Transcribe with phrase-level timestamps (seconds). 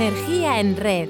[0.00, 1.08] Energía en red.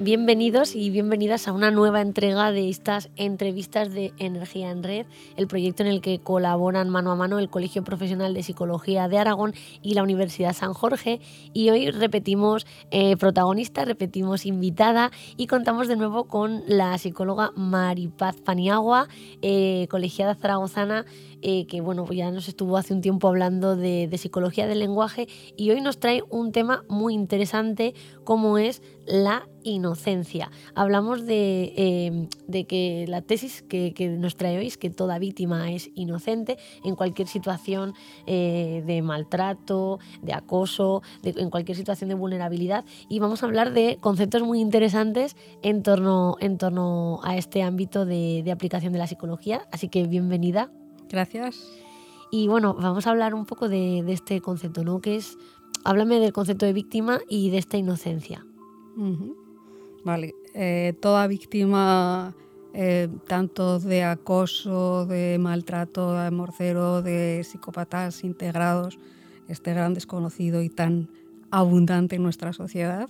[0.00, 5.06] Bienvenidos y bienvenidas a una nueva entrega de estas entrevistas de Energía en Red,
[5.38, 9.16] el proyecto en el que colaboran mano a mano el Colegio Profesional de Psicología de
[9.16, 11.20] Aragón y la Universidad San Jorge.
[11.54, 18.42] Y hoy repetimos eh, protagonista, repetimos invitada y contamos de nuevo con la psicóloga Maripaz
[18.42, 19.08] Paniagua,
[19.40, 21.06] eh, colegiada zaragozana
[21.40, 25.70] eh, que bueno, ya nos estuvo hace un tiempo hablando de, psicología del lenguaje y
[25.70, 27.94] hoy nos trae un tema muy interesante
[28.28, 30.50] como es la inocencia.
[30.74, 35.88] Hablamos de, eh, que la tesis que, nos trae hoy es que toda víctima es
[35.94, 37.94] inocente en cualquier situación
[38.26, 43.96] eh, de maltrato, de acoso, en cualquier situación de vulnerabilidad y vamos a hablar de
[43.98, 49.06] conceptos muy interesantes en torno, en torno a este ámbito de, de aplicación de la
[49.06, 49.66] psicología.
[49.72, 50.70] Así que bienvenida.
[51.08, 51.66] Gracias.
[52.30, 55.00] Y bueno, vamos a hablar un poco de, este concepto, ¿no?
[55.00, 55.38] Que es,
[55.84, 58.44] háblame del concepto de víctima y de esta inocencia.
[60.04, 62.34] Vale, eh, toda víctima,
[62.74, 68.98] eh, tanto de acoso, de maltrato, de morcero, de psicópatas integrados,
[69.48, 71.10] este gran desconocido y tan
[71.50, 73.08] abundante en nuestra sociedad,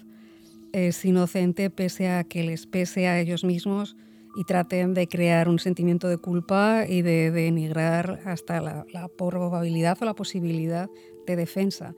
[0.72, 3.96] es inocente pese a que les pese a ellos mismos
[4.36, 8.84] y traten de crear un sentimiento de culpa y de denigrar hasta la,
[9.16, 10.88] probabilidad o la posibilidad
[11.26, 11.94] de defensa.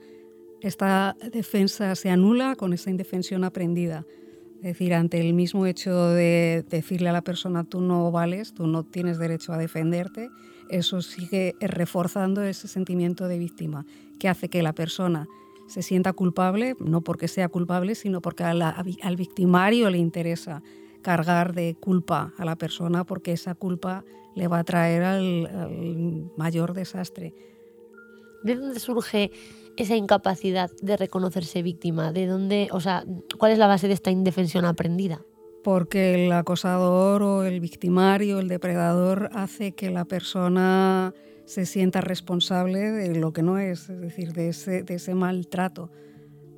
[0.61, 4.05] Esta defensa se anula con esa indefensión aprendida.
[4.57, 8.67] Es decir, ante el mismo hecho de decirle a la persona tú no vales, tú
[8.67, 10.29] no tienes derecho a defenderte,
[10.69, 13.85] eso sigue reforzando ese sentimiento de víctima,
[14.19, 15.27] que hace que la persona
[15.67, 20.61] se sienta culpable, no porque sea culpable, sino porque al victimario le interesa
[21.01, 26.73] cargar de culpa a la persona porque esa culpa le va a traer al, mayor
[26.73, 27.33] desastre.
[28.43, 29.31] ¿De dónde surge
[29.77, 32.11] esa incapacidad de reconocerse víctima?
[32.11, 33.05] ¿De dónde, o sea,
[33.37, 35.21] cuál es la base de esta indefensión aprendida?
[35.63, 41.13] Porque el acosador o el victimario, el depredador, hace que la persona
[41.45, 45.91] se sienta responsable de lo que no es, es decir, de ese, de ese maltrato,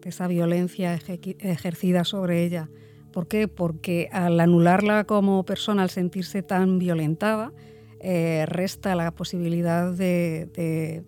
[0.02, 2.70] de esa violencia ejercida sobre ella.
[3.12, 3.48] ¿Por qué?
[3.48, 7.52] Porque al anularla como persona, al sentirse tan violentada,
[8.00, 11.04] eh, resta la posibilidad de,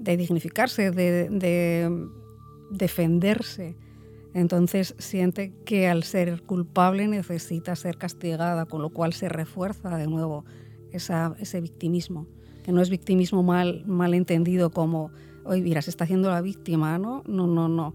[0.00, 2.08] dignificarse, de,
[2.70, 3.76] defenderse.
[4.32, 10.06] Entonces siente que al ser culpable necesita ser castigada, con lo cual se refuerza de
[10.06, 10.44] nuevo
[10.92, 12.26] ese victimismo,
[12.62, 15.10] que no es victimismo mal, mal entendido como,
[15.44, 17.22] oye, mira, se está haciendo la víctima, ¿no?
[17.26, 17.94] No, no, no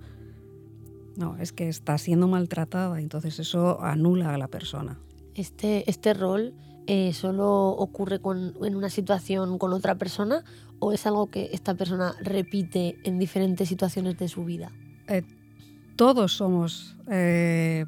[1.15, 4.99] no, es que está siendo maltratada, entonces eso anula a la persona.
[5.33, 6.53] ¿Este, este rol
[6.88, 8.19] eh, solo ocurre
[8.61, 10.44] en una situación con otra persona
[10.80, 14.72] o es algo que esta persona repite en diferentes situaciones de su vida?
[15.08, 15.24] Eh,
[15.96, 17.86] todos somos eh,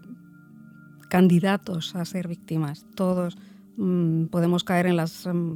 [1.10, 3.38] candidatos a ser víctimas, todos
[3.78, 5.56] mm, podemos caer en las mm,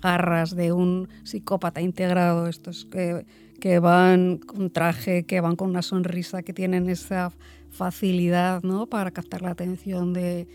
[0.00, 3.26] garras de un psicópata integrado, estos que
[3.62, 7.30] que van con traje, que van con una sonrisa, que tienen esa
[7.70, 8.88] facilidad ¿no?
[8.88, 10.48] para captar la atención de,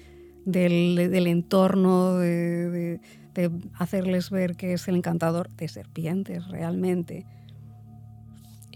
[0.44, 3.00] del, entorno, de,
[3.74, 7.26] hacerles ver que es el encantador de serpientes realmente.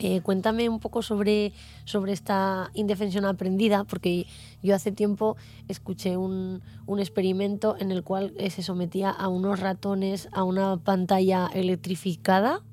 [0.03, 1.53] Eh, cuéntame un poco sobre,
[1.85, 4.25] sobre esta indefensión aprendida, porque
[4.63, 10.27] yo hace tiempo escuché un, un experimento en el cual se sometía a unos ratones
[10.31, 12.63] a una pantalla electrificada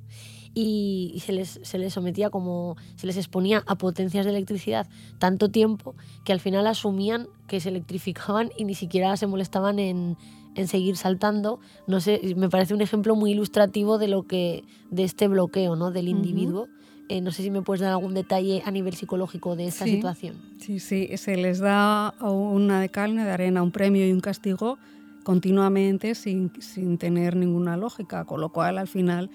[0.55, 4.89] y se les, se les sometía como, se les exponía a potencias de electricidad
[5.19, 5.95] tanto tiempo
[6.25, 10.17] que al final asumían que se electrificaban y ni siquiera se molestaban en,
[10.59, 11.61] en seguir saltando.
[11.87, 15.91] No sé, me parece un ejemplo muy ilustrativo de lo que, de este bloqueo ¿no?
[15.91, 16.69] del individuo.
[17.09, 20.37] Eh, no sé si me puedes dar algún detalle a nivel psicológico de esta situación.
[20.61, 24.21] Sí, sí, se les da una de cal, una de arena, un premio y un
[24.21, 24.79] castigo
[25.25, 29.31] continuamente sin, sin tener ninguna lógica, con lo cual al final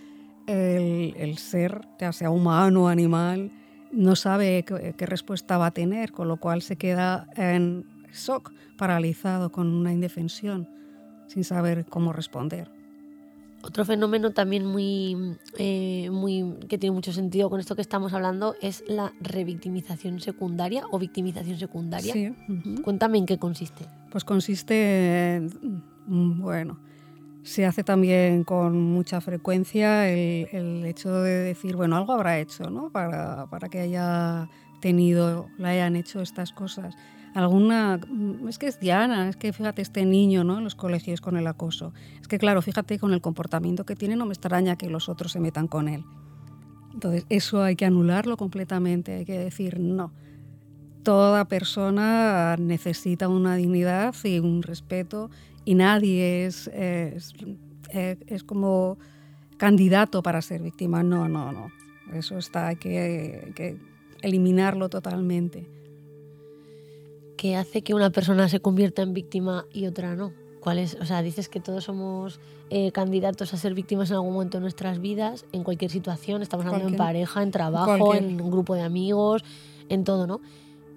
[0.48, 3.52] el, ser, ya sea humano o animal,
[3.92, 9.52] no sabe qué, respuesta va a tener, con lo cual se queda en shock, paralizado,
[9.52, 10.68] con una indefensión,
[11.28, 12.70] sin saber cómo responder.
[13.66, 18.56] Otro fenómeno también muy, eh, muy que tiene mucho sentido con esto que estamos hablando
[18.62, 22.12] es la revictimización secundaria o victimización secundaria.
[22.12, 22.36] Sí.
[22.84, 23.86] Cuéntame en qué consiste.
[24.12, 26.78] Pues consiste, en, mm, bueno,
[27.44, 32.90] se hace también con mucha frecuencia el, hecho de decir, bueno, algo habrá hecho, ¿no?
[32.90, 34.50] Para, que haya
[34.82, 36.96] tenido, le hayan hecho estas cosas.
[37.34, 40.60] Alguna, mm, es que es Diana, es que fíjate este niño, ¿no?
[40.60, 41.94] En los colegios con el acoso.
[42.22, 45.32] Es que claro, fíjate con el comportamiento que tiene, no me extraña que los otros
[45.32, 46.04] se metan con él.
[46.94, 50.12] Entonces, eso hay que anularlo completamente, hay que decir, no.
[51.02, 55.30] toda persona necesita una dignidad y un respeto
[55.66, 57.34] y nadie es, es,
[57.90, 58.98] es como
[59.58, 61.04] candidato para ser víctima.
[61.04, 61.72] No, no, no.
[62.14, 63.78] Eso está, hay que, que
[64.22, 65.68] eliminarlo totalmente.
[67.44, 70.32] ¿Qué hace que una persona se convierta en víctima y otra no?
[70.62, 70.96] ¿Cuál es?
[71.02, 74.62] O sea, dices que todos somos eh, candidatos a ser víctimas en algún momento de
[74.62, 78.84] nuestras vidas, en cualquier situación, estamos hablando en pareja, en trabajo, en un grupo de
[78.84, 79.44] amigos,
[79.90, 80.40] en todo, ¿no?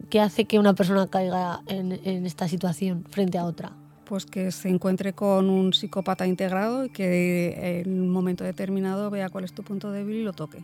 [0.08, 3.72] ¿Qué hace que una persona caiga en, en esta situación frente a otra?
[4.04, 9.30] Pues que se encuentre con un psicópata integrado y que en un momento determinado vea
[9.30, 10.62] cuál es tu punto débil y lo toque.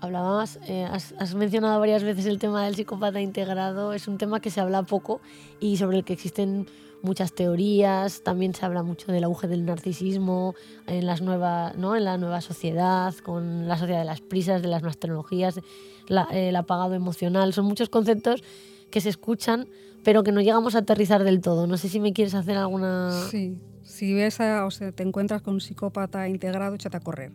[0.00, 4.50] Hablabas, eh, has, mencionado varias veces el tema del psicópata integrado, es un tema que
[4.50, 5.20] se habla poco
[5.58, 6.66] y sobre el que existen
[7.02, 10.54] muchas teorías, también se habla mucho del auge del narcisismo
[10.86, 11.96] en, las nuevas, ¿no?
[11.96, 15.60] en la nueva sociedad, con la sociedad de las prisas, de las nuevas tecnologías,
[16.30, 18.42] el apagado emocional, son muchos conceptos
[18.90, 19.68] que se escuchan
[20.04, 21.66] pero que no llegamos a aterrizar del todo.
[21.66, 23.10] No sé si me quieres hacer alguna...
[23.30, 27.32] Sí, si ves o sea, te encuentras con un psicópata integrado, échate a correr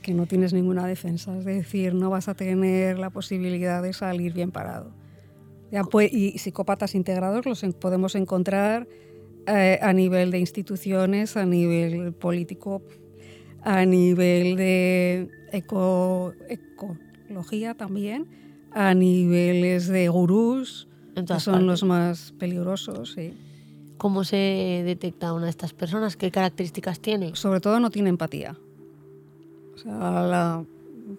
[0.00, 4.32] que no tienes ninguna defensa, es decir, no vas a tener la posibilidad de salir
[4.32, 4.92] bien parado.
[5.70, 8.88] Ya, pues, y psicópatas integrados los podemos encontrar
[9.46, 12.82] eh, a nivel de instituciones, a nivel político,
[13.62, 18.26] a nivel de eco, ecología también,
[18.72, 23.12] a niveles de gurús, que son los más peligrosos.
[23.12, 23.32] Sí.
[23.96, 26.16] ¿Cómo se detecta una de estas personas?
[26.16, 27.36] ¿Qué características tiene?
[27.36, 28.56] Sobre todo no tiene empatía.
[29.82, 30.64] Sea, la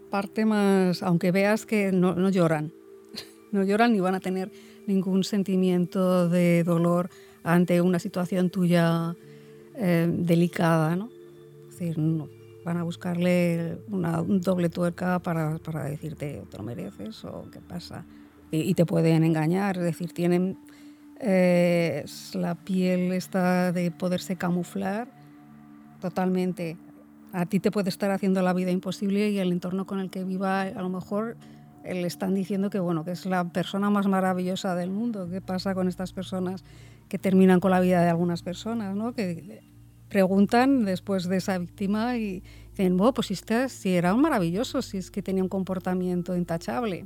[0.10, 2.72] parte más, aunque veas que no, lloran,
[3.52, 4.52] no lloran ni van a tener
[4.86, 7.10] ningún sentimiento de dolor
[7.44, 9.16] ante una situación tuya
[9.76, 11.10] eh, delicada, ¿no?
[11.70, 12.30] Es decir, no,
[12.64, 17.60] van a buscarle una, un doble tuerca para, para, decirte, te lo mereces o qué
[17.62, 18.06] pasa.
[18.52, 20.58] Y, te pueden engañar, es decir, tienen
[21.20, 22.04] eh,
[22.34, 25.08] la piel esta de poderse camuflar
[26.02, 26.76] totalmente
[27.34, 30.24] a ti te puede estar haciendo la vida imposible y el entorno con el que
[30.24, 31.38] viva a lo mejor
[31.84, 35.28] eh, le están diciendo que bueno que es la persona más maravillosa del mundo.
[35.30, 36.64] Qué pasa con estas personas
[37.08, 39.14] que terminan con la vida de algunas personas ¿no?
[39.14, 39.62] que
[40.10, 43.36] preguntan después de esa víctima y dicen bueno pues si,
[43.70, 47.06] si era un maravilloso si es que tenía un comportamiento intachable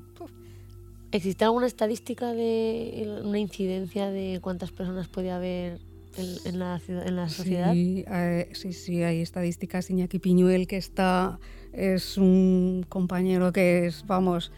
[1.12, 5.80] ¿Existe alguna estadística de una incidencia de cuántas personas puede haber
[6.18, 7.74] en, la, en la sociedad?
[7.76, 9.90] Eh, sí, sí, hay estadísticas.
[9.90, 11.40] Iñaki Piñuel, que está,
[11.74, 14.52] es un compañero que es, vamos,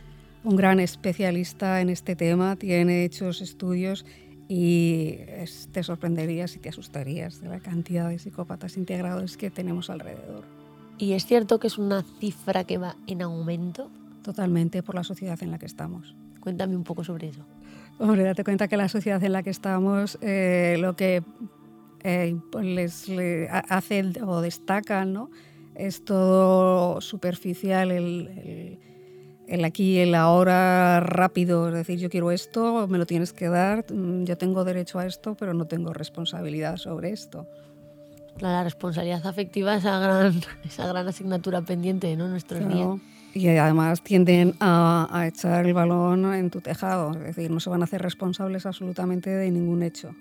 [0.43, 4.05] un gran especialista en este tema, tiene hechos estudios
[4.47, 5.17] y
[5.71, 10.45] te sorprenderías y te asustarías de la cantidad de psicópatas integrados que tenemos alrededor.
[10.97, 13.91] ¿Y es cierto que es una cifra que va en aumento?
[14.23, 16.15] Totalmente por la sociedad en la que estamos.
[16.39, 17.45] Cuéntame un poco sobre eso.
[17.99, 21.23] Hombre, date cuenta que la sociedad en la que estamos, eh, lo que
[22.03, 23.09] eh, pues les,
[23.69, 25.31] hace o destacan, ¿no?
[25.73, 28.79] Es todo superficial, el,
[29.47, 33.85] el, aquí, el ahora rápido, es decir, yo quiero esto, me lo tienes que dar,
[33.91, 37.47] mm, yo tengo derecho a esto, pero no tengo responsabilidad sobre esto.
[38.39, 42.27] La responsabilidad afectiva es esa gran, esa gran asignatura pendiente ¿no?
[42.27, 42.99] nuestros días
[43.37, 47.81] y además tienden a, echar el balón en tu tejado, es decir, no se van
[47.81, 50.15] a hacer responsables absolutamente de ningún hecho.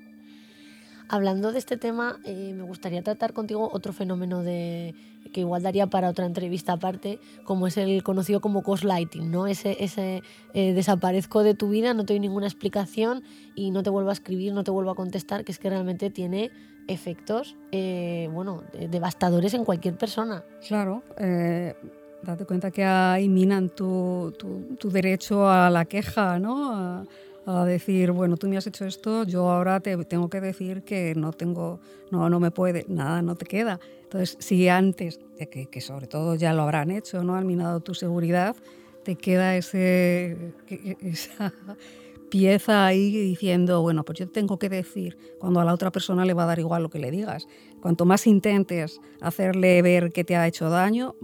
[1.09, 4.95] Hablando de este tema, eh, me gustaría tratar contigo otro fenómeno de,
[5.33, 9.47] que igual daría para otra entrevista aparte, como es el conocido como lighting, ¿no?
[9.47, 13.23] Ese, ese eh, desaparezco de tu vida, no te doy ninguna explicación
[13.55, 16.11] y no te vuelvo a escribir, no te vuelvo a contestar, que es que realmente
[16.11, 16.51] tiene
[16.89, 20.45] efectos, eh, bueno, devastadores en cualquier persona.
[20.67, 21.05] Claro
[22.23, 24.33] date cuenta que ahí minan tu,
[24.79, 27.05] tu, derecho a la queja, ¿no?
[27.47, 31.15] A, decir, bueno, tú me has hecho esto, yo ahora te tengo que decir que
[31.15, 31.79] no tengo,
[32.11, 33.79] no, no me puede, nada, no te queda.
[34.03, 37.37] Entonces, si antes, que, que sobre todo ya lo habrán hecho, ¿no?
[37.37, 38.57] Han minado tu seguridad,
[39.05, 40.37] te queda ese,
[41.01, 41.53] esa
[42.29, 46.35] pieza ahí diciendo, bueno, pues yo tengo que decir, cuando a la otra persona le
[46.35, 47.47] va a dar igual lo que le digas.
[47.81, 51.15] Cuanto más intentes hacerle ver que te ha hecho daño,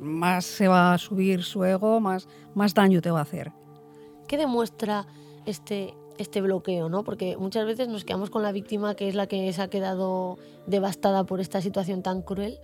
[0.00, 3.52] más se va a subir su ego, más, más daño te va a hacer.
[4.28, 5.06] ¿Qué demuestra
[5.46, 6.88] este, este bloqueo?
[6.88, 7.04] ¿no?
[7.04, 10.38] Porque muchas veces nos quedamos con la víctima que es la que se ha quedado
[10.66, 12.58] devastada por esta situación tan cruel,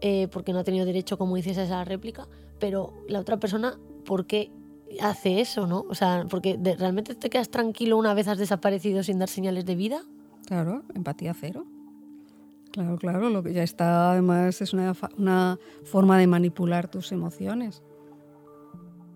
[0.00, 2.28] eh, porque no ha tenido derecho, como dices, a esa réplica,
[2.58, 4.50] pero la otra persona, ¿por qué
[5.00, 5.84] hace eso, ¿no?
[5.88, 9.74] O sea, porque realmente te quedas tranquilo una vez has desaparecido sin dar señales de
[9.74, 10.02] vida.
[10.46, 11.66] Claro, empatía cero.
[12.76, 17.82] Claro, claro, lo que ya está además es una, una forma de manipular tus emociones.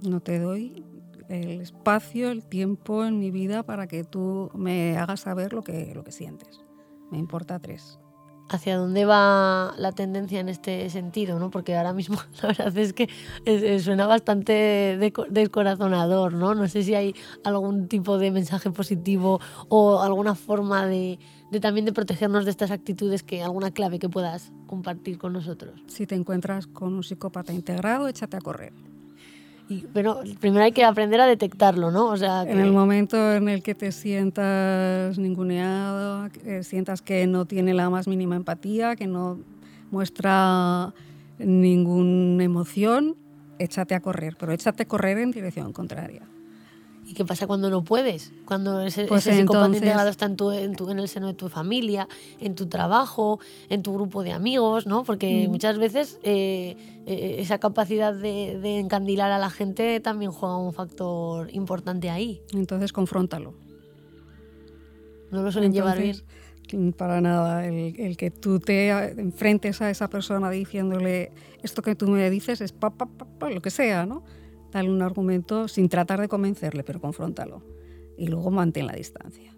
[0.01, 0.83] No te doy
[1.29, 5.95] el espacio, el tiempo en mi vida para que tú me hagas saber lo que,
[5.95, 6.65] lo que sientes.
[7.11, 7.99] Me importa tres
[8.51, 11.51] hacia dónde va la tendencia en este sentido, ¿no?
[11.51, 13.09] Porque ahora mismo la verdad es que
[13.81, 14.99] suena bastante
[15.31, 16.55] descorazonador, ¿no?
[16.55, 17.15] No sé si hay
[17.45, 21.19] algún tipo de mensaje positivo o alguna forma de,
[21.61, 25.81] también de protegernos de estas actitudes, que alguna clave que puedas compartir con nosotros.
[25.87, 28.90] Si te encuentras con un psicópata integrado, échate a correr
[29.93, 32.07] pero primero hay que aprender a detectarlo, ¿no?
[32.09, 37.45] O sea, En el momento en el que te sientas ninguneado, que sientas que no
[37.45, 39.39] tiene la más mínima empatía, que no
[39.91, 40.93] muestra
[41.39, 43.17] ninguna emoción,
[43.59, 46.23] échate a correr, pero échate a correr en dirección contraria.
[47.11, 48.31] ¿Y qué pasa cuando no puedes?
[48.45, 52.07] Cuando ese, pues ese integrado está en, tu, en, en, el seno de tu familia,
[52.39, 55.03] en tu trabajo, en tu grupo de amigos, ¿no?
[55.03, 55.51] Porque mm.
[55.51, 56.77] muchas veces eh,
[57.07, 62.43] eh, esa capacidad de, de, encandilar a la gente también juega un factor importante ahí.
[62.53, 63.55] Entonces, confróntalo.
[65.33, 66.17] No lo suelen llevar bien.
[66.97, 67.67] Para nada.
[67.67, 68.91] El, el, que tú te
[69.21, 71.33] enfrentes a esa persona diciéndole
[71.65, 74.23] esto que tú me dices es pa, pa, pa, lo que sea, ¿no?
[74.73, 77.63] Dale un argumento sin tratar de convencerle, pero confróntalo.
[78.17, 79.55] Y luego mantén la distancia.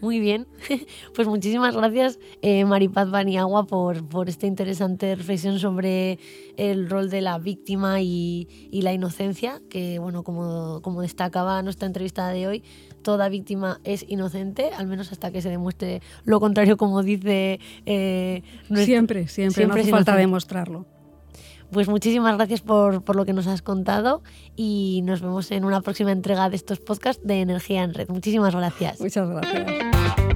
[0.00, 0.46] Muy bien,
[1.14, 6.20] pues muchísimas gracias eh, Maripaz Baniagua por, por esta interesante reflexión sobre
[6.56, 11.86] el rol de la víctima y, y, la inocencia, que bueno, como, como destacaba nuestra
[11.86, 12.62] entrevista de hoy,
[13.02, 17.58] toda víctima es inocente, al menos hasta que se demuestre lo contrario, como dice...
[17.84, 20.86] Eh, siempre, siempre, siempre, no hace falta demostrarlo.
[21.70, 24.22] Pues muchísimas gracias por, por, lo que nos has contado
[24.56, 28.08] y nos vemos en una próxima entrega de estos podcasts de Energía en Red.
[28.08, 29.00] Muchísimas gracias.
[29.00, 30.26] Muchas gracias.